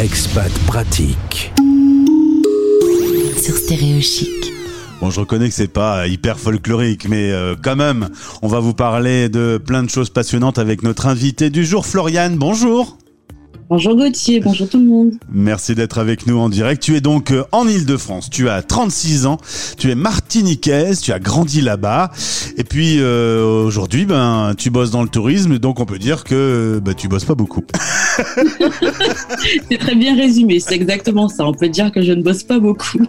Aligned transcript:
Expat 0.00 0.52
pratique. 0.68 1.52
Sur 3.36 3.56
Stéréo 3.56 4.00
Chic. 4.00 4.52
Bon, 5.00 5.10
je 5.10 5.18
reconnais 5.18 5.48
que 5.48 5.54
c'est 5.56 5.66
pas 5.66 6.06
hyper 6.06 6.38
folklorique, 6.38 7.08
mais 7.08 7.32
euh, 7.32 7.56
quand 7.60 7.74
même, 7.74 8.08
on 8.40 8.46
va 8.46 8.60
vous 8.60 8.74
parler 8.74 9.28
de 9.28 9.58
plein 9.58 9.82
de 9.82 9.90
choses 9.90 10.10
passionnantes 10.10 10.58
avec 10.58 10.84
notre 10.84 11.06
invité 11.06 11.50
du 11.50 11.64
jour, 11.64 11.84
Floriane. 11.84 12.36
Bonjour. 12.36 12.96
Bonjour 13.70 13.96
Gauthier, 13.96 14.40
bonjour 14.40 14.66
tout 14.66 14.78
le 14.78 14.86
monde. 14.86 15.12
Merci 15.30 15.74
d'être 15.74 15.98
avec 15.98 16.26
nous 16.26 16.38
en 16.38 16.48
direct. 16.48 16.82
Tu 16.82 16.96
es 16.96 17.02
donc 17.02 17.32
euh, 17.32 17.44
en 17.52 17.68
Ile-de-France, 17.68 18.30
tu 18.30 18.48
as 18.48 18.62
36 18.62 19.26
ans, 19.26 19.36
tu 19.76 19.90
es 19.90 19.94
martiniquaise, 19.94 21.02
tu 21.02 21.12
as 21.12 21.18
grandi 21.18 21.60
là-bas. 21.60 22.10
Et 22.56 22.64
puis 22.64 22.96
euh, 22.98 23.66
aujourd'hui, 23.66 24.06
ben, 24.06 24.54
tu 24.56 24.70
bosses 24.70 24.90
dans 24.90 25.02
le 25.02 25.10
tourisme, 25.10 25.58
donc 25.58 25.80
on 25.80 25.84
peut 25.84 25.98
dire 25.98 26.24
que 26.24 26.80
ben, 26.82 26.94
tu 26.94 27.08
bosses 27.08 27.26
pas 27.26 27.34
beaucoup. 27.34 27.62
c'est 29.70 29.78
très 29.78 29.94
bien 29.94 30.16
résumé, 30.16 30.60
c'est 30.60 30.74
exactement 30.74 31.28
ça. 31.28 31.46
On 31.46 31.52
peut 31.52 31.68
dire 31.68 31.92
que 31.92 32.02
je 32.02 32.12
ne 32.12 32.22
bosse 32.22 32.44
pas 32.44 32.58
beaucoup. 32.58 33.06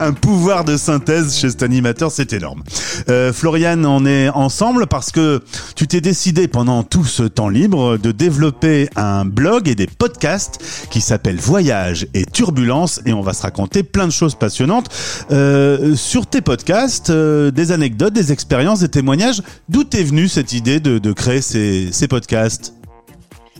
Un 0.00 0.12
pouvoir 0.12 0.64
de 0.64 0.76
synthèse 0.76 1.38
chez 1.38 1.50
cet 1.50 1.62
animateur, 1.62 2.10
c'est 2.10 2.32
énorme. 2.32 2.64
Euh, 3.08 3.32
Floriane, 3.32 3.86
on 3.86 4.04
est 4.04 4.28
ensemble 4.30 4.88
parce 4.88 5.12
que 5.12 5.40
tu 5.76 5.86
t'es 5.86 6.00
décidé 6.00 6.48
pendant 6.48 6.82
tout 6.82 7.04
ce 7.04 7.22
temps 7.22 7.48
libre 7.48 7.98
de 7.98 8.10
développer 8.10 8.88
un 8.96 9.24
blog 9.24 9.68
et 9.68 9.76
des 9.76 9.86
podcasts 9.92 10.86
qui 10.90 11.00
s'appelle 11.00 11.36
Voyage 11.36 12.06
et 12.14 12.24
Turbulence 12.24 13.00
et 13.06 13.12
on 13.12 13.20
va 13.20 13.32
se 13.32 13.42
raconter 13.42 13.82
plein 13.82 14.06
de 14.06 14.12
choses 14.12 14.34
passionnantes 14.34 14.88
euh, 15.30 15.94
sur 15.96 16.26
tes 16.26 16.40
podcasts, 16.40 17.10
euh, 17.10 17.50
des 17.50 17.72
anecdotes, 17.72 18.12
des 18.12 18.32
expériences, 18.32 18.80
des 18.80 18.88
témoignages. 18.88 19.42
D'où 19.68 19.84
t'es 19.84 20.02
venue 20.02 20.28
cette 20.28 20.52
idée 20.52 20.80
de, 20.80 20.98
de 20.98 21.12
créer 21.12 21.40
ces, 21.40 21.88
ces 21.92 22.08
podcasts? 22.08 22.74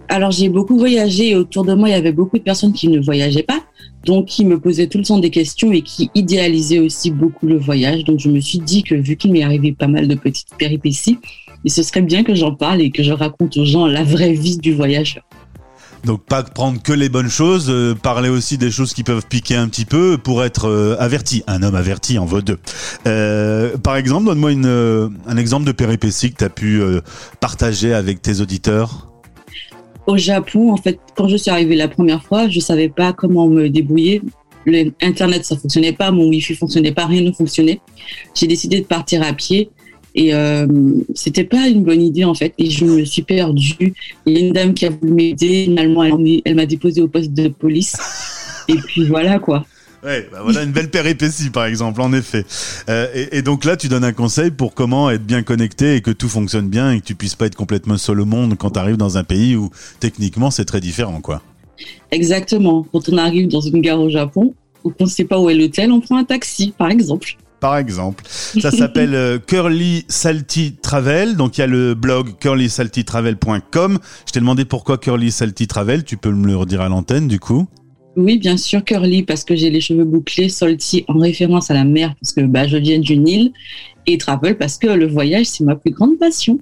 Alors 0.08 0.30
j'ai 0.30 0.48
beaucoup 0.48 0.78
voyagé 0.78 1.30
et 1.30 1.36
autour 1.36 1.64
de 1.64 1.74
moi 1.74 1.88
il 1.88 1.92
y 1.92 1.94
avait 1.94 2.12
beaucoup 2.12 2.36
de 2.36 2.42
personnes 2.42 2.72
qui 2.72 2.88
ne 2.88 3.00
voyageaient 3.00 3.44
pas, 3.44 3.60
donc 4.04 4.26
qui 4.26 4.44
me 4.44 4.60
posaient 4.60 4.86
tout 4.86 4.98
le 4.98 5.04
temps 5.04 5.18
des 5.18 5.30
questions 5.30 5.72
et 5.72 5.80
qui 5.80 6.10
idéalisaient 6.14 6.80
aussi 6.80 7.10
beaucoup 7.10 7.46
le 7.46 7.56
voyage. 7.56 8.04
Donc 8.04 8.18
je 8.18 8.28
me 8.28 8.40
suis 8.40 8.58
dit 8.58 8.82
que 8.82 8.94
vu 8.94 9.16
qu'il 9.16 9.32
m'est 9.32 9.42
arrivé 9.42 9.72
pas 9.72 9.86
mal 9.86 10.08
de 10.08 10.14
petites 10.14 10.54
péripéties, 10.58 11.18
et 11.64 11.70
ce 11.70 11.82
serait 11.82 12.02
bien 12.02 12.24
que 12.24 12.34
j'en 12.34 12.54
parle 12.54 12.82
et 12.82 12.90
que 12.90 13.02
je 13.02 13.12
raconte 13.12 13.56
aux 13.56 13.64
gens 13.64 13.86
la 13.86 14.02
vraie 14.02 14.32
vie 14.32 14.58
du 14.58 14.74
voyageur. 14.74 15.22
Donc 16.04 16.24
pas 16.24 16.42
prendre 16.42 16.82
que 16.82 16.92
les 16.92 17.08
bonnes 17.08 17.28
choses, 17.28 17.66
euh, 17.68 17.94
parler 17.94 18.28
aussi 18.28 18.58
des 18.58 18.70
choses 18.70 18.92
qui 18.92 19.04
peuvent 19.04 19.26
piquer 19.26 19.54
un 19.56 19.68
petit 19.68 19.84
peu 19.84 20.18
pour 20.18 20.42
être 20.42 20.68
euh, 20.68 20.96
averti. 20.98 21.44
Un 21.46 21.62
homme 21.62 21.76
averti 21.76 22.18
en 22.18 22.24
vaut 22.24 22.42
deux. 22.42 22.58
Euh, 23.06 23.76
par 23.78 23.96
exemple, 23.96 24.26
donne-moi 24.26 24.52
une, 24.52 24.66
euh, 24.66 25.08
un 25.26 25.36
exemple 25.36 25.64
de 25.64 25.72
péripétie 25.72 26.32
que 26.32 26.38
tu 26.38 26.44
as 26.44 26.50
pu 26.50 26.82
partager 27.40 27.94
avec 27.94 28.22
tes 28.22 28.40
auditeurs 28.40 29.08
au 30.06 30.16
Japon, 30.16 30.72
en 30.72 30.76
fait, 30.76 30.98
quand 31.16 31.28
je 31.28 31.36
suis 31.36 31.50
arrivée 31.50 31.76
la 31.76 31.88
première 31.88 32.24
fois, 32.24 32.48
je 32.48 32.58
savais 32.58 32.88
pas 32.88 33.12
comment 33.12 33.48
me 33.48 33.68
débrouiller. 33.68 34.20
Le 34.64 34.92
Internet, 35.00 35.44
ça 35.44 35.56
fonctionnait 35.56 35.92
pas, 35.92 36.10
mon 36.10 36.28
Wi-Fi 36.28 36.54
fonctionnait 36.54 36.92
pas, 36.92 37.06
rien 37.06 37.22
ne 37.22 37.32
fonctionnait. 37.32 37.80
J'ai 38.34 38.46
décidé 38.46 38.80
de 38.80 38.86
partir 38.86 39.22
à 39.22 39.32
pied 39.32 39.70
et 40.14 40.34
euh, 40.34 40.66
c'était 41.14 41.44
pas 41.44 41.68
une 41.68 41.84
bonne 41.84 42.02
idée 42.02 42.24
en 42.24 42.34
fait. 42.34 42.52
Et 42.58 42.70
je 42.70 42.84
me 42.84 43.04
suis 43.04 43.22
perdue. 43.22 43.94
Il 44.26 44.32
y 44.32 44.36
a 44.36 44.40
une 44.46 44.52
dame 44.52 44.74
qui 44.74 44.86
a 44.86 44.90
voulu 44.90 45.12
m'aider. 45.12 45.64
Finalement, 45.64 46.04
elle 46.04 46.54
m'a 46.54 46.66
déposé 46.66 47.00
au 47.00 47.08
poste 47.08 47.32
de 47.32 47.48
police. 47.48 47.96
Et 48.68 48.76
puis 48.76 49.06
voilà 49.06 49.38
quoi. 49.38 49.64
Ouais, 50.04 50.28
bah 50.32 50.40
voilà 50.42 50.64
une 50.64 50.72
belle 50.72 50.90
péripétie 50.90 51.50
par 51.50 51.64
exemple, 51.64 52.00
en 52.00 52.12
effet. 52.12 52.44
Euh, 52.88 53.06
et, 53.14 53.38
et, 53.38 53.42
donc 53.42 53.64
là, 53.64 53.76
tu 53.76 53.86
donnes 53.86 54.02
un 54.02 54.12
conseil 54.12 54.50
pour 54.50 54.74
comment 54.74 55.08
être 55.10 55.24
bien 55.24 55.44
connecté 55.44 55.94
et 55.94 56.00
que 56.00 56.10
tout 56.10 56.28
fonctionne 56.28 56.68
bien 56.68 56.90
et 56.90 57.00
que 57.00 57.04
tu 57.04 57.14
puisses 57.14 57.36
pas 57.36 57.46
être 57.46 57.54
complètement 57.54 57.96
seul 57.96 58.20
au 58.20 58.24
monde 58.24 58.56
quand 58.58 58.70
tu 58.70 58.78
arrives 58.80 58.96
dans 58.96 59.16
un 59.16 59.22
pays 59.22 59.54
où 59.54 59.70
techniquement 60.00 60.50
c'est 60.50 60.64
très 60.64 60.80
différent, 60.80 61.20
quoi. 61.20 61.40
Exactement. 62.10 62.84
Quand 62.92 63.08
on 63.10 63.16
arrive 63.16 63.46
dans 63.46 63.60
une 63.60 63.80
gare 63.80 64.00
au 64.00 64.08
Japon, 64.08 64.54
ou 64.82 64.90
qu'on 64.90 65.04
ne 65.04 65.08
sait 65.08 65.24
pas 65.24 65.38
où 65.38 65.48
est 65.48 65.54
l'hôtel, 65.54 65.92
on 65.92 66.00
prend 66.00 66.16
un 66.16 66.24
taxi, 66.24 66.74
par 66.76 66.90
exemple 66.90 67.36
par 67.62 67.78
exemple. 67.78 68.24
Ça 68.26 68.70
s'appelle 68.70 69.14
euh, 69.14 69.38
Curly 69.38 70.04
Salty 70.08 70.74
Travel. 70.82 71.36
Donc 71.36 71.56
il 71.56 71.62
y 71.62 71.64
a 71.64 71.66
le 71.66 71.94
blog 71.94 72.36
curlysaltytravel.com. 72.38 73.98
Je 74.26 74.32
t'ai 74.32 74.40
demandé 74.40 74.66
pourquoi 74.66 74.98
Curly 74.98 75.30
Salty 75.30 75.66
Travel. 75.66 76.04
Tu 76.04 76.18
peux 76.18 76.32
me 76.32 76.46
le 76.46 76.56
redire 76.56 76.82
à 76.82 76.90
l'antenne 76.90 77.28
du 77.28 77.40
coup? 77.40 77.66
Oui, 78.14 78.36
bien 78.36 78.58
sûr, 78.58 78.84
curly 78.84 79.22
parce 79.22 79.42
que 79.42 79.56
j'ai 79.56 79.70
les 79.70 79.80
cheveux 79.80 80.04
bouclés, 80.04 80.50
salty 80.50 81.04
en 81.08 81.18
référence 81.18 81.70
à 81.70 81.74
la 81.74 81.84
mer 81.84 82.14
parce 82.20 82.32
que 82.32 82.42
bah, 82.42 82.66
je 82.66 82.76
viens 82.76 82.98
d'une 82.98 83.26
île 83.26 83.52
et 84.06 84.18
travel 84.18 84.56
parce 84.58 84.78
que 84.78 84.86
le 84.86 85.06
voyage 85.06 85.46
c'est 85.46 85.64
ma 85.64 85.76
plus 85.76 85.92
grande 85.92 86.18
passion. 86.18 86.58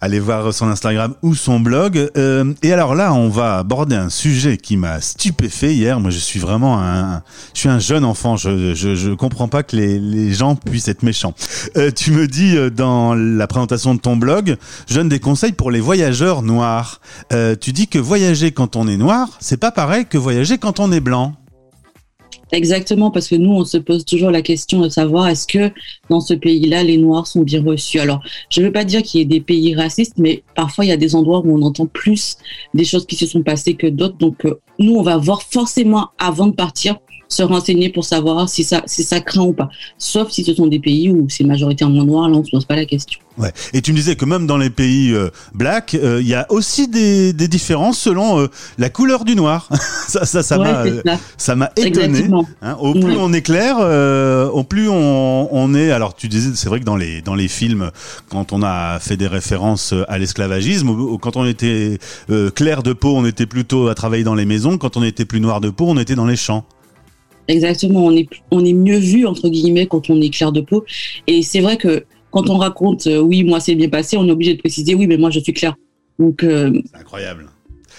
Allez 0.00 0.20
voir 0.20 0.52
son 0.52 0.68
Instagram 0.68 1.14
ou 1.22 1.34
son 1.34 1.60
blog. 1.60 2.10
Euh, 2.16 2.52
et 2.62 2.72
alors 2.72 2.94
là, 2.94 3.12
on 3.12 3.28
va 3.28 3.58
aborder 3.58 3.96
un 3.96 4.08
sujet 4.08 4.56
qui 4.56 4.76
m'a 4.76 5.00
stupéfait 5.00 5.74
hier. 5.74 6.00
Moi, 6.00 6.10
je 6.10 6.18
suis 6.18 6.40
vraiment 6.40 6.80
un, 6.80 7.22
je 7.54 7.60
suis 7.60 7.68
un 7.68 7.78
jeune 7.78 8.04
enfant. 8.04 8.36
Je 8.36 8.74
je, 8.74 9.14
comprends 9.14 9.48
pas 9.48 9.62
que 9.62 9.76
les, 9.76 9.98
les 9.98 10.32
gens 10.32 10.56
puissent 10.56 10.88
être 10.88 11.02
méchants. 11.02 11.34
Euh, 11.76 11.90
tu 11.90 12.10
me 12.12 12.26
dis 12.26 12.56
euh, 12.56 12.70
dans 12.70 13.14
la 13.14 13.46
présentation 13.46 13.94
de 13.94 14.00
ton 14.00 14.16
blog, 14.16 14.56
je 14.88 14.94
donne 14.94 15.08
des 15.08 15.20
conseils 15.20 15.52
pour 15.52 15.70
les 15.70 15.80
voyageurs 15.80 16.42
noirs. 16.42 17.00
Tu 17.60 17.72
dis 17.72 17.88
que 17.88 17.98
voyager 17.98 18.52
quand 18.52 18.76
on 18.76 18.86
est 18.88 18.96
noir, 18.96 19.28
c'est 19.40 19.56
pas 19.56 19.70
pareil 19.70 20.06
que 20.06 20.18
voyager 20.18 20.58
quand 20.58 20.80
on 20.80 20.92
est 20.92 21.00
blanc. 21.00 21.34
Exactement, 22.52 23.10
parce 23.10 23.28
que 23.28 23.34
nous, 23.34 23.50
on 23.50 23.64
se 23.64 23.78
pose 23.78 24.04
toujours 24.04 24.30
la 24.30 24.42
question 24.42 24.82
de 24.82 24.90
savoir 24.90 25.26
est-ce 25.28 25.46
que 25.46 25.72
dans 26.10 26.20
ce 26.20 26.34
pays-là, 26.34 26.84
les 26.84 26.98
Noirs 26.98 27.26
sont 27.26 27.40
bien 27.40 27.62
reçus? 27.62 27.98
Alors, 27.98 28.20
je 28.50 28.60
ne 28.60 28.66
veux 28.66 28.72
pas 28.72 28.84
dire 28.84 29.02
qu'il 29.02 29.20
y 29.20 29.22
ait 29.22 29.26
des 29.26 29.40
pays 29.40 29.74
racistes, 29.74 30.18
mais 30.18 30.42
parfois, 30.54 30.84
il 30.84 30.88
y 30.88 30.92
a 30.92 30.98
des 30.98 31.14
endroits 31.14 31.40
où 31.42 31.58
on 31.58 31.62
entend 31.62 31.86
plus 31.86 32.36
des 32.74 32.84
choses 32.84 33.06
qui 33.06 33.16
se 33.16 33.24
sont 33.26 33.42
passées 33.42 33.72
que 33.74 33.86
d'autres. 33.86 34.18
Donc, 34.18 34.44
euh, 34.44 34.60
nous, 34.78 34.94
on 34.94 35.02
va 35.02 35.16
voir 35.16 35.42
forcément, 35.42 36.10
avant 36.18 36.46
de 36.46 36.54
partir, 36.54 36.98
se 37.26 37.42
renseigner 37.42 37.88
pour 37.88 38.04
savoir 38.04 38.46
si 38.50 38.64
ça, 38.64 38.82
si 38.84 39.02
ça 39.02 39.20
craint 39.20 39.44
ou 39.44 39.54
pas. 39.54 39.70
Sauf 39.96 40.30
si 40.30 40.44
ce 40.44 40.52
sont 40.52 40.66
des 40.66 40.78
pays 40.78 41.10
où 41.10 41.26
c'est 41.30 41.44
majoritairement 41.44 42.04
noir, 42.04 42.28
là, 42.28 42.36
on 42.36 42.40
ne 42.40 42.44
se 42.44 42.50
pose 42.50 42.66
pas 42.66 42.76
la 42.76 42.84
question. 42.84 43.18
Ouais. 43.38 43.50
Et 43.72 43.80
tu 43.80 43.92
me 43.92 43.96
disais 43.96 44.14
que 44.14 44.24
même 44.24 44.46
dans 44.46 44.58
les 44.58 44.68
pays 44.68 45.12
euh, 45.12 45.30
black, 45.54 45.94
il 45.94 46.00
euh, 46.00 46.22
y 46.22 46.34
a 46.34 46.46
aussi 46.50 46.88
des, 46.88 47.32
des 47.32 47.48
différences 47.48 47.98
selon 47.98 48.40
euh, 48.40 48.48
la 48.78 48.90
couleur 48.90 49.24
du 49.24 49.34
noir. 49.34 49.68
ça, 50.08 50.26
ça, 50.26 50.42
ça 50.42 50.58
m'a, 50.58 50.84
ça 51.38 51.56
m'a 51.56 51.70
étonné. 51.76 52.26
Hein, 52.60 52.76
au 52.78 52.92
plus 52.92 53.16
on 53.16 53.32
est 53.32 53.42
clair, 53.42 53.78
au 54.52 54.64
plus 54.64 54.88
on, 54.88 55.48
on 55.50 55.74
est. 55.74 55.90
Alors 55.90 56.14
tu 56.14 56.28
disais, 56.28 56.50
c'est 56.54 56.68
vrai 56.68 56.80
que 56.80 56.84
dans 56.84 56.96
les 56.96 57.22
dans 57.22 57.34
les 57.34 57.48
films, 57.48 57.90
quand 58.28 58.52
on 58.52 58.62
a 58.62 58.98
fait 59.00 59.16
des 59.16 59.28
références 59.28 59.94
à 60.08 60.18
l'esclavagisme, 60.18 61.18
quand 61.20 61.36
on 61.36 61.46
était 61.46 61.98
clair 62.54 62.82
de 62.82 62.92
peau, 62.92 63.16
on 63.16 63.24
était 63.24 63.46
plutôt 63.46 63.88
à 63.88 63.94
travailler 63.94 64.24
dans 64.24 64.34
les 64.34 64.46
maisons. 64.46 64.76
Quand 64.76 64.96
on 64.96 65.02
était 65.02 65.24
plus 65.24 65.40
noir 65.40 65.60
de 65.60 65.70
peau, 65.70 65.86
on 65.88 65.96
était 65.96 66.14
dans 66.14 66.26
les 66.26 66.36
champs. 66.36 66.64
Exactement, 67.48 68.04
on 68.04 68.12
est, 68.12 68.28
on 68.50 68.64
est 68.64 68.72
mieux 68.72 68.98
vu, 68.98 69.26
entre 69.26 69.48
guillemets, 69.48 69.86
quand 69.86 70.10
on 70.10 70.20
est 70.20 70.30
clair 70.30 70.52
de 70.52 70.60
peau. 70.60 70.84
Et 71.26 71.42
c'est 71.42 71.60
vrai 71.60 71.76
que 71.76 72.04
quand 72.32 72.50
on 72.50 72.56
raconte, 72.56 73.06
euh, 73.06 73.20
oui, 73.20 73.44
moi 73.44 73.60
c'est 73.60 73.76
bien 73.76 73.88
passé, 73.88 74.16
on 74.16 74.26
est 74.26 74.32
obligé 74.32 74.54
de 74.54 74.58
préciser, 74.58 74.94
oui, 74.94 75.06
mais 75.06 75.16
moi 75.16 75.30
je 75.30 75.38
suis 75.38 75.52
clair. 75.52 75.76
Donc, 76.18 76.42
euh, 76.42 76.72
c'est 76.90 77.00
incroyable. 77.00 77.46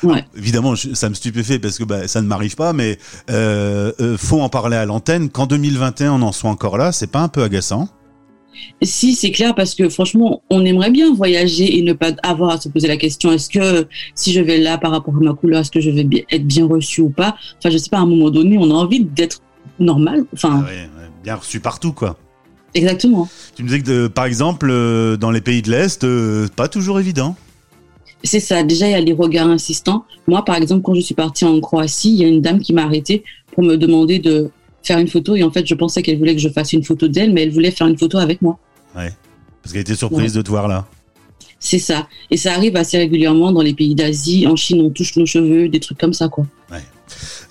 Ouais. 0.02 0.16
Alors, 0.16 0.26
évidemment, 0.36 0.76
ça 0.76 1.08
me 1.08 1.14
stupéfait 1.14 1.60
parce 1.60 1.78
que 1.78 1.84
bah, 1.86 2.08
ça 2.08 2.22
ne 2.22 2.28
m'arrive 2.28 2.56
pas, 2.56 2.74
mais 2.74 2.98
euh, 3.30 4.18
faut 4.18 4.42
en 4.42 4.50
parler 4.50 4.76
à 4.76 4.86
l'antenne. 4.86 5.30
Qu'en 5.30 5.46
2021 5.46 6.14
on 6.14 6.22
en 6.24 6.32
soit 6.34 6.50
encore 6.50 6.78
là, 6.78 6.92
c'est 6.92 7.08
pas 7.08 7.22
un 7.22 7.30
peu 7.30 7.44
agaçant? 7.44 7.88
Si, 8.82 9.16
c'est 9.16 9.32
clair, 9.32 9.56
parce 9.56 9.76
que 9.76 9.90
franchement, 9.90 10.44
on 10.50 10.66
aimerait 10.66 10.92
bien 10.92 11.14
voyager 11.14 11.78
et 11.78 11.82
ne 11.82 11.94
pas 11.94 12.12
avoir 12.22 12.52
à 12.52 12.60
se 12.60 12.70
poser 12.70 12.88
la 12.88 12.98
question 12.98 13.32
est-ce 13.32 13.50
que 13.50 13.88
si 14.14 14.32
je 14.32 14.42
vais 14.42 14.58
là 14.58 14.78
par 14.78 14.92
rapport 14.92 15.16
à 15.16 15.20
ma 15.20 15.34
couleur, 15.34 15.62
est-ce 15.62 15.72
que 15.72 15.80
je 15.80 15.90
vais 15.90 16.08
être 16.32 16.46
bien 16.46 16.68
reçu 16.68 17.02
ou 17.02 17.10
pas? 17.10 17.36
Enfin, 17.58 17.70
je 17.70 17.78
sais 17.78 17.90
pas, 17.90 17.98
à 17.98 18.02
un 18.02 18.06
moment 18.06 18.30
donné, 18.30 18.58
on 18.58 18.70
a 18.70 18.74
envie 18.74 19.04
d'être 19.04 19.40
normal. 19.80 20.26
Enfin, 20.34 20.64
ah 20.64 20.66
ouais, 20.66 20.82
ouais, 20.82 21.10
bien 21.24 21.36
reçu 21.36 21.60
partout, 21.60 21.94
quoi. 21.94 22.18
Exactement. 22.74 23.30
Tu 23.56 23.64
me 23.64 23.68
disais 23.68 23.82
que, 23.82 23.90
de, 23.90 24.08
par 24.08 24.26
exemple, 24.26 24.70
euh, 24.70 25.18
dans 25.18 25.32
les 25.32 25.42
pays 25.42 25.62
de 25.62 25.72
l'Est, 25.72 26.04
euh, 26.04 26.48
pas 26.56 26.68
toujours 26.68 27.00
évident. 27.00 27.36
C'est 28.24 28.40
ça. 28.40 28.64
Déjà, 28.64 28.88
il 28.88 28.92
y 28.92 28.96
a 28.96 29.02
les 29.02 29.14
regards 29.14 29.50
insistants. 29.50 30.06
Moi, 30.28 30.44
par 30.46 30.56
exemple, 30.56 30.82
quand 30.82 30.96
je 30.96 31.02
suis 31.02 31.16
partie 31.16 31.46
en 31.46 31.60
Croatie, 31.60 32.14
il 32.14 32.22
y 32.22 32.26
a 32.26 32.28
une 32.28 32.42
dame 32.42 32.60
qui 32.60 32.74
m'a 32.74 32.84
arrêtée 32.84 33.24
pour 33.52 33.64
me 33.64 33.76
demander 33.76 34.20
de 34.20 34.50
faire 34.84 35.00
une 35.00 35.08
photo 35.08 35.36
et 35.36 35.44
en 35.44 35.52
fait 35.52 35.66
je 35.66 35.76
pensais 35.76 36.02
qu'elle 36.02 36.18
voulait 36.18 36.36
que 36.36 36.42
je 36.42 36.50
fasse 36.50 36.74
une 36.74 36.84
photo 36.84 37.08
d'elle 37.08 37.32
mais 37.32 37.44
elle 37.44 37.52
voulait 37.52 37.72
faire 37.72 37.88
une 37.88 37.98
photo 37.98 38.18
avec 38.18 38.42
moi. 38.42 38.60
Ouais. 38.96 39.14
Parce 39.62 39.72
qu'elle 39.72 39.82
était 39.82 39.96
surprise 39.96 40.34
ouais. 40.34 40.38
de 40.38 40.42
te 40.42 40.50
voir 40.50 40.68
là. 40.68 40.86
C'est 41.60 41.80
ça. 41.80 42.10
Et 42.30 42.36
ça 42.36 42.54
arrive 42.54 42.76
assez 42.76 42.98
régulièrement 42.98 43.54
dans 43.54 43.62
les 43.62 43.74
pays 43.74 43.96
d'Asie. 43.96 44.46
En 44.48 44.58
Chine, 44.58 44.82
on 44.82 44.90
touche 44.90 45.16
nos 45.16 45.26
cheveux, 45.26 45.70
des 45.70 45.80
trucs 45.80 45.98
comme 45.98 46.12
ça, 46.12 46.28
quoi. 46.28 46.46
Ouais. 46.70 46.84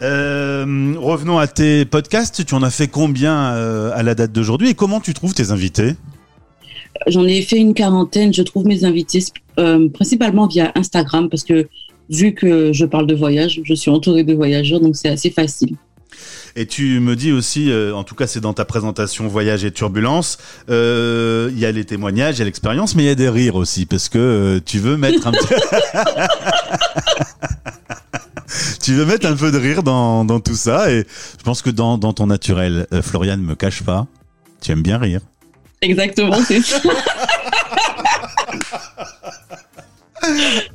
Euh, 0.03 0.95
revenons 0.99 1.39
à 1.39 1.47
tes 1.47 1.85
podcasts. 1.85 2.45
Tu 2.45 2.55
en 2.55 2.63
as 2.63 2.71
fait 2.71 2.89
combien 2.89 3.55
euh, 3.55 3.91
à 3.95 4.03
la 4.03 4.15
date 4.15 4.33
d'aujourd'hui 4.33 4.71
et 4.71 4.75
comment 4.75 5.01
tu 5.01 5.15
trouves 5.15 5.35
tes 5.35 5.51
invités? 5.51 5.95
J'en 7.07 7.25
ai 7.25 7.43
fait 7.43 7.59
une 7.59 7.75
quarantaine. 7.75 8.35
Je 8.35 8.43
trouve 8.43 8.67
mes 8.67 8.85
invités 8.85 9.25
euh, 9.59 9.89
principalement 9.89 10.47
via 10.47 10.73
Instagram 10.75 11.29
parce 11.29 11.45
que 11.45 11.69
vu 12.11 12.35
que 12.35 12.73
je 12.73 12.85
parle 12.85 13.07
de 13.07 13.15
voyage, 13.15 13.61
je 13.65 13.75
suis 13.75 13.91
entourée 13.91 14.25
de 14.25 14.35
voyageurs, 14.35 14.81
donc 14.81 14.97
c'est 14.97 15.09
assez 15.09 15.31
facile. 15.31 15.77
Et 16.55 16.67
tu 16.67 17.01
me 17.01 17.17
dis 17.17 17.33
aussi, 17.33 17.71
euh, 17.71 17.95
en 17.95 18.05
tout 18.05 18.15
cas 18.15 18.27
c'est 18.27 18.41
dans 18.41 18.53
ta 18.53 18.65
présentation 18.65 19.27
Voyage 19.27 19.65
et 19.65 19.71
Turbulence, 19.71 20.39
il 20.69 20.75
euh, 20.75 21.51
y 21.57 21.65
a 21.65 21.73
les 21.73 21.85
témoignages, 21.85 22.37
il 22.37 22.39
y 22.41 22.43
a 22.43 22.45
l'expérience, 22.45 22.95
mais 22.95 23.05
il 23.05 23.07
y 23.07 23.11
a 23.11 23.15
des 23.15 23.31
rires 23.31 23.57
aussi, 23.57 23.87
parce 23.87 24.09
que 24.09 24.19
euh, 24.19 24.61
tu 24.65 24.79
veux 24.79 24.97
mettre 24.97 25.27
un 25.27 25.33
petit... 25.33 25.55
tu 28.83 28.95
veux 28.95 29.07
mettre 29.07 29.27
un 29.27 29.37
peu 29.37 29.51
de 29.51 29.59
rire 29.59 29.83
dans, 29.83 30.25
dans 30.25 30.41
tout 30.41 30.57
ça 30.57 30.91
et 30.91 31.07
je 31.39 31.43
pense 31.45 31.63
que 31.63 31.71
dans, 31.71 31.97
dans 31.99 32.13
ton 32.13 32.27
naturel, 32.27 32.87
euh, 32.93 33.01
Florian 33.01 33.37
ne 33.37 33.43
me 33.43 33.55
cache 33.55 33.83
pas, 33.83 34.07
tu 34.61 34.73
aimes 34.73 34.83
bien 34.83 34.99
rire. 34.99 35.21
Exactement, 35.81 36.39
c'est 36.47 36.61
ça. 36.61 36.79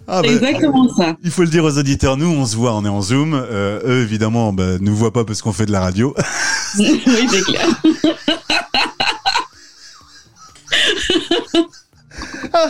Ah, 0.09 0.21
bah, 0.21 0.27
exactement 0.27 0.87
ça. 0.93 1.15
Il 1.23 1.31
faut 1.31 1.41
le 1.43 1.47
dire 1.47 1.63
aux 1.63 1.77
auditeurs, 1.77 2.17
nous 2.17 2.27
on 2.27 2.45
se 2.45 2.55
voit, 2.55 2.73
on 2.75 2.83
est 2.85 2.89
en 2.89 3.01
Zoom. 3.01 3.33
Euh, 3.33 3.79
eux 3.85 4.01
évidemment, 4.03 4.51
bah, 4.53 4.77
nous 4.79 4.95
voient 4.95 5.13
pas 5.13 5.25
parce 5.25 5.41
qu'on 5.41 5.53
fait 5.53 5.65
de 5.65 5.71
la 5.71 5.79
radio. 5.81 6.13
oui, 6.79 7.01
c'est 7.29 7.41
clair. 7.43 7.67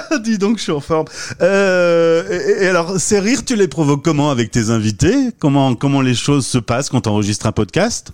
dis 0.24 0.38
donc, 0.38 0.58
je 0.58 0.64
suis 0.64 0.72
en 0.72 0.80
forme. 0.80 1.08
Euh, 1.42 2.62
et, 2.62 2.68
alors, 2.68 3.00
ces 3.00 3.20
rires, 3.20 3.44
tu 3.46 3.56
les 3.56 3.68
provoques 3.68 4.04
comment 4.04 4.30
avec 4.30 4.52
tes 4.52 4.70
invités? 4.70 5.16
Comment 5.40 5.76
comment 5.76 6.02
les 6.02 6.16
choses 6.16 6.46
se 6.46 6.58
passent 6.58 6.90
quand 6.90 7.02
tu 7.02 7.10
enregistres 7.10 7.46
un 7.46 7.52
podcast? 7.52 8.12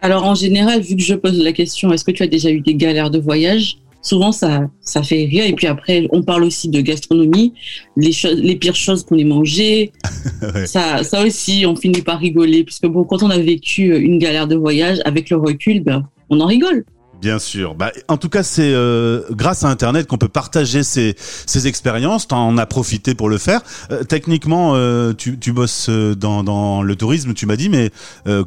Alors, 0.00 0.24
en 0.24 0.34
général, 0.34 0.80
vu 0.82 0.96
que 0.96 1.02
je 1.02 1.14
pose 1.14 1.38
la 1.38 1.52
question, 1.52 1.92
est-ce 1.92 2.04
que 2.04 2.10
tu 2.10 2.22
as 2.22 2.26
déjà 2.26 2.50
eu 2.50 2.60
des 2.60 2.74
galères 2.74 3.10
de 3.10 3.18
voyage? 3.18 3.78
Souvent 4.04 4.32
ça 4.32 4.68
ça 4.82 5.02
fait 5.02 5.24
rire. 5.24 5.46
Et 5.46 5.54
puis 5.54 5.66
après 5.66 6.06
on 6.12 6.22
parle 6.22 6.44
aussi 6.44 6.68
de 6.68 6.78
gastronomie. 6.82 7.54
Les 7.96 8.12
choses 8.12 8.38
les 8.38 8.54
pires 8.54 8.76
choses 8.76 9.02
qu'on 9.02 9.16
ait 9.16 9.24
mangées. 9.24 9.92
Ça 10.66 11.02
ça 11.02 11.24
aussi 11.24 11.64
on 11.66 11.74
finit 11.74 12.02
par 12.02 12.18
rigoler. 12.18 12.64
Puisque 12.64 12.86
bon 12.86 13.04
quand 13.04 13.22
on 13.22 13.30
a 13.30 13.38
vécu 13.38 13.96
une 13.96 14.18
galère 14.18 14.46
de 14.46 14.56
voyage 14.56 14.98
avec 15.06 15.30
le 15.30 15.38
recul 15.38 15.82
ben 15.82 16.06
on 16.28 16.38
en 16.40 16.46
rigole 16.46 16.84
Bien 17.24 17.38
sûr. 17.38 17.74
Bah, 17.74 17.90
en 18.08 18.18
tout 18.18 18.28
cas, 18.28 18.42
c'est 18.42 18.74
euh, 18.74 19.22
grâce 19.30 19.64
à 19.64 19.68
Internet 19.68 20.06
qu'on 20.06 20.18
peut 20.18 20.28
partager 20.28 20.82
ces, 20.82 21.14
ces 21.16 21.66
expériences. 21.66 22.28
Tu 22.28 22.34
en 22.34 22.58
as 22.58 22.66
profité 22.66 23.14
pour 23.14 23.30
le 23.30 23.38
faire. 23.38 23.62
Euh, 23.90 24.04
techniquement, 24.04 24.72
euh, 24.74 25.14
tu, 25.14 25.38
tu 25.38 25.54
bosses 25.54 25.88
dans, 25.88 26.44
dans 26.44 26.82
le 26.82 26.96
tourisme, 26.96 27.32
tu 27.32 27.46
m'as 27.46 27.56
dit, 27.56 27.70
mais 27.70 27.90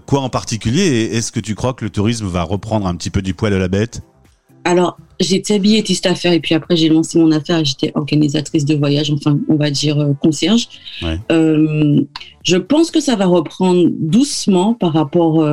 quoi 0.05 0.21
en 0.21 0.29
particulier 0.29 1.09
Est-ce 1.11 1.31
que 1.31 1.39
tu 1.39 1.55
crois 1.55 1.73
que 1.73 1.85
le 1.85 1.89
tourisme 1.89 2.27
va 2.27 2.43
reprendre 2.43 2.85
un 2.85 2.95
petit 2.95 3.09
peu 3.09 3.23
du 3.23 3.33
poil 3.33 3.51
à 3.51 3.57
la 3.57 3.67
bête? 3.67 4.01
Alors, 4.63 4.99
j'étais 5.19 5.55
habillée 5.55 5.81
tiste 5.81 6.05
affaire 6.05 6.33
et 6.33 6.39
puis 6.39 6.53
après 6.53 6.75
j'ai 6.75 6.89
lancé 6.89 7.17
mon 7.17 7.31
affaire. 7.31 7.65
J'étais 7.65 7.91
organisatrice 7.95 8.65
de 8.65 8.75
voyage, 8.75 9.11
enfin 9.11 9.39
on 9.49 9.55
va 9.55 9.71
dire 9.71 10.07
concierge. 10.21 10.67
Je 11.31 12.57
pense 12.57 12.91
que 12.91 12.99
ça 12.99 13.15
va 13.15 13.25
reprendre 13.25 13.87
doucement 13.89 14.75
par 14.75 14.93
rapport 14.93 15.43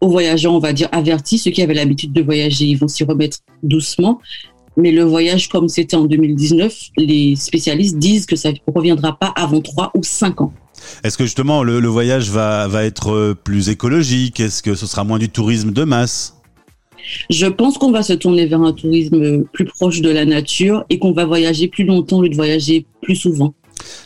aux 0.00 0.08
voyageurs, 0.08 0.52
on 0.52 0.58
va 0.58 0.72
dire 0.72 0.88
avertis, 0.92 1.38
ceux 1.38 1.50
qui 1.50 1.62
avaient 1.62 1.74
l'habitude 1.74 2.12
de 2.12 2.22
voyager, 2.22 2.66
ils 2.66 2.76
vont 2.76 2.88
s'y 2.88 3.04
remettre 3.04 3.38
doucement. 3.62 4.20
Mais 4.76 4.92
le 4.92 5.02
voyage 5.02 5.48
comme 5.48 5.68
c'était 5.68 5.96
en 5.96 6.04
2019, 6.04 6.74
les 6.96 7.36
spécialistes 7.36 7.98
disent 7.98 8.26
que 8.26 8.36
ça 8.36 8.52
ne 8.52 8.56
reviendra 8.72 9.18
pas 9.18 9.32
avant 9.36 9.60
3 9.60 9.90
ou 9.94 10.02
5 10.02 10.40
ans. 10.40 10.52
Est-ce 11.04 11.18
que 11.18 11.24
justement 11.24 11.62
le, 11.62 11.80
le 11.80 11.88
voyage 11.88 12.30
va, 12.30 12.66
va 12.68 12.84
être 12.84 13.34
plus 13.44 13.68
écologique? 13.68 14.40
Est-ce 14.40 14.62
que 14.62 14.74
ce 14.74 14.86
sera 14.86 15.04
moins 15.04 15.18
du 15.18 15.28
tourisme 15.28 15.72
de 15.72 15.84
masse? 15.84 16.40
Je 17.28 17.46
pense 17.46 17.78
qu'on 17.78 17.90
va 17.90 18.02
se 18.02 18.12
tourner 18.12 18.46
vers 18.46 18.62
un 18.62 18.72
tourisme 18.72 19.44
plus 19.52 19.64
proche 19.64 20.00
de 20.00 20.10
la 20.10 20.24
nature 20.24 20.84
et 20.90 20.98
qu'on 20.98 21.12
va 21.12 21.24
voyager 21.24 21.68
plus 21.68 21.84
longtemps 21.84 22.18
au 22.18 22.22
lieu 22.22 22.28
de 22.28 22.36
voyager 22.36 22.86
plus 23.02 23.16
souvent. 23.16 23.54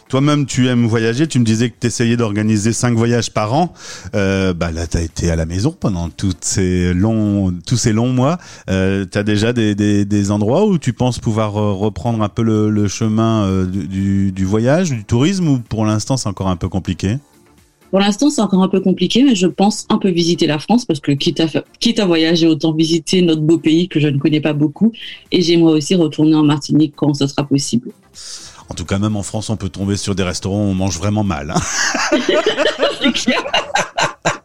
Toi-même, 0.09 0.47
tu 0.47 0.69
aimes 0.69 0.87
voyager. 0.87 1.26
Tu 1.26 1.38
me 1.38 1.44
disais 1.44 1.71
que 1.71 1.76
tu 1.81 1.87
essayais 1.87 2.17
d'organiser 2.17 2.73
cinq 2.73 2.97
voyages 2.97 3.31
par 3.31 3.55
an. 3.55 3.73
Euh, 4.15 4.53
bah 4.53 4.71
là, 4.71 4.87
tu 4.87 4.97
as 4.97 5.03
été 5.03 5.31
à 5.31 5.37
la 5.37 5.47
maison 5.47 5.75
pendant 5.79 6.09
ces 6.41 6.94
longs, 6.94 7.53
tous 7.67 7.76
ces 7.76 7.93
longs 7.93 8.12
mois. 8.12 8.38
Euh, 8.71 9.06
tu 9.11 9.19
as 9.19 9.23
déjà 9.23 9.53
des, 9.53 9.75
des, 9.75 10.31
endroits 10.31 10.67
où 10.67 10.79
tu 10.79 10.93
penses 10.93 11.19
pouvoir 11.19 11.56
euh, 11.56 11.73
reprendre 11.73 12.23
un 12.23 12.29
peu 12.29 12.43
le, 12.43 12.88
chemin 12.88 13.44
euh, 13.44 13.67
du, 13.67 14.32
du 14.32 14.44
voyage, 14.44 14.91
du 14.91 15.05
tourisme, 15.05 15.49
ou 15.49 15.59
pour 15.59 15.85
l'instant, 15.85 16.17
c'est 16.17 16.29
encore 16.29 16.49
un 16.49 16.56
peu 16.56 16.69
compliqué? 16.69 17.19
Pour 17.94 18.00
l'instant, 18.00 18.29
c'est 18.29 18.41
encore 18.41 18.62
un 18.62 18.69
peu 18.69 18.81
compliqué, 18.81 19.23
mais 19.23 19.37
je 19.37 19.47
pense 19.47 19.87
un 19.88 19.99
peu 19.99 20.11
visiter 20.11 20.49
la 20.49 20.59
France 20.59 20.85
parce 20.85 20.99
que 20.99 21.12
quitte 21.12 21.38
à, 21.38 21.47
quitte 21.79 22.00
à 22.00 22.06
voyager, 22.06 22.49
autant 22.49 22.73
visiter 22.73 23.23
notre 23.23 23.43
beau 23.43 23.56
pays 23.56 23.87
que 23.87 24.00
je 24.00 24.09
ne 24.09 24.19
connais 24.19 24.41
pas 24.41 24.53
beaucoup. 24.53 24.93
Et 25.31 25.43
j'aimerais 25.43 25.75
aussi 25.75 25.94
retourner 25.94 26.35
en 26.35 26.43
Martinique 26.43 26.94
quand 26.97 27.15
ce 27.15 27.29
sera 27.29 27.44
possible. 27.44 27.93
En 28.69 28.75
tout 28.75 28.84
cas, 28.84 28.99
même 28.99 29.16
en 29.16 29.22
France, 29.22 29.50
on 29.50 29.56
peut 29.56 29.69
tomber 29.69 29.96
sur 29.96 30.14
des 30.14 30.22
restaurants 30.22 30.64
où 30.64 30.70
on 30.70 30.75
mange 30.75 30.99
vraiment 30.99 31.25
mal. 31.25 31.50
Hein. 31.50 31.61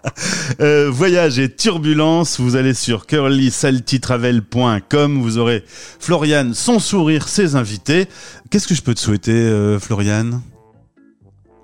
euh, 0.59 0.89
voyage 0.89 1.39
et 1.39 1.53
turbulence, 1.53 2.39
vous 2.39 2.55
allez 2.55 2.73
sur 2.73 3.05
curlysaltytravel.com, 3.05 5.21
vous 5.21 5.37
aurez 5.37 5.63
Floriane, 5.67 6.53
son 6.53 6.79
sourire, 6.79 7.27
ses 7.27 7.55
invités. 7.55 8.07
Qu'est-ce 8.49 8.67
que 8.67 8.75
je 8.75 8.81
peux 8.81 8.93
te 8.93 8.99
souhaiter, 8.99 9.31
euh, 9.31 9.79
Floriane? 9.79 10.41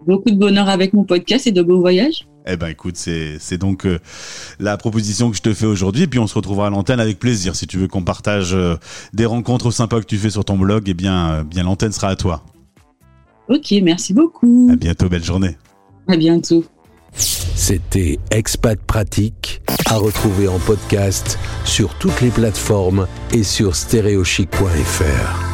Beaucoup 0.06 0.30
de 0.30 0.38
bonheur 0.38 0.69
avec 0.69 0.94
mon 0.94 1.04
podcast 1.04 1.48
et 1.48 1.52
de 1.52 1.62
beaux 1.62 1.80
voyages. 1.80 2.25
Eh 2.47 2.57
ben 2.57 2.68
écoute, 2.68 2.95
c'est 2.95 3.57
donc 3.57 3.86
euh, 3.86 4.00
la 4.59 4.77
proposition 4.77 5.31
que 5.31 5.38
je 5.38 5.42
te 5.42 5.53
fais 5.53 5.65
aujourd'hui. 5.65 6.03
Et 6.03 6.07
puis 6.07 6.19
on 6.19 6.27
se 6.27 6.36
retrouvera 6.36 6.68
à 6.68 6.69
l'antenne 6.69 7.00
avec 7.00 7.19
plaisir. 7.19 7.56
Si 7.56 7.65
tu 7.65 7.77
veux 7.77 7.88
qu'on 7.88 8.03
partage 8.03 8.53
euh, 8.53 8.75
des 9.13 9.25
rencontres 9.25 9.71
sympas 9.71 10.00
que 10.00 10.06
tu 10.06 10.18
fais 10.18 10.30
sur 10.30 10.45
ton 10.45 10.57
blog, 10.57 10.83
eh 10.88 10.94
bien, 10.94 11.31
euh, 11.31 11.44
bien 11.44 11.63
l'antenne 11.63 11.92
sera 11.92 12.09
à 12.09 12.15
toi. 12.15 12.44
Ok, 13.50 13.74
merci 13.81 14.13
beaucoup. 14.13 14.69
À 14.71 14.75
bientôt, 14.75 15.09
belle 15.09 15.24
journée. 15.24 15.57
À 16.07 16.18
bientôt. 16.18 16.63
C'était 17.15 18.19
Expat 18.30 18.80
Pratique, 18.80 19.62
à 19.86 19.95
retrouver 19.95 20.47
en 20.47 20.59
podcast 20.59 21.39
sur 21.63 21.94
toutes 21.95 22.21
les 22.21 22.30
plateformes 22.30 23.07
et 23.31 23.44
sur 23.44 23.75
stéréochic.fr. 23.75 25.44